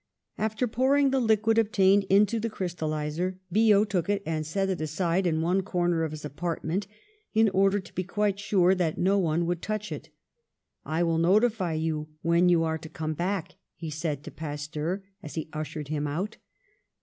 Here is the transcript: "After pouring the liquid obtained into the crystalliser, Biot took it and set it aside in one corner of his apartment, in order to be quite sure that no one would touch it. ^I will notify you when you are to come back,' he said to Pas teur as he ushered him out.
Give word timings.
"After 0.39 0.67
pouring 0.67 1.11
the 1.11 1.19
liquid 1.21 1.59
obtained 1.59 2.05
into 2.05 2.39
the 2.39 2.49
crystalliser, 2.49 3.37
Biot 3.53 3.89
took 3.91 4.09
it 4.09 4.23
and 4.25 4.43
set 4.47 4.67
it 4.69 4.81
aside 4.81 5.27
in 5.27 5.41
one 5.43 5.61
corner 5.61 6.03
of 6.03 6.09
his 6.09 6.25
apartment, 6.25 6.87
in 7.35 7.49
order 7.49 7.79
to 7.79 7.93
be 7.93 8.03
quite 8.03 8.39
sure 8.39 8.73
that 8.73 8.97
no 8.97 9.19
one 9.19 9.45
would 9.45 9.61
touch 9.61 9.91
it. 9.91 10.09
^I 10.87 11.05
will 11.05 11.19
notify 11.19 11.73
you 11.73 12.07
when 12.23 12.49
you 12.49 12.63
are 12.63 12.79
to 12.79 12.89
come 12.89 13.13
back,' 13.13 13.57
he 13.75 13.91
said 13.91 14.23
to 14.23 14.31
Pas 14.31 14.67
teur 14.67 15.03
as 15.21 15.35
he 15.35 15.49
ushered 15.53 15.89
him 15.89 16.07
out. 16.07 16.37